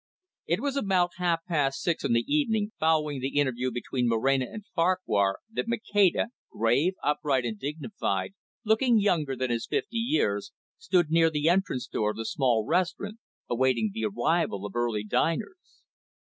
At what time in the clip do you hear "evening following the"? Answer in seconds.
2.27-3.37